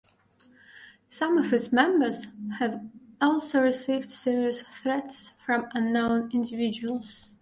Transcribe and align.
Some 1.09 1.37
of 1.37 1.53
its 1.53 1.71
members 1.71 2.25
have 2.57 2.83
also 3.21 3.61
received 3.61 4.09
serious 4.09 4.63
threats 4.81 5.31
from 5.45 5.67
unknown 5.75 6.31
individuals. 6.33 7.29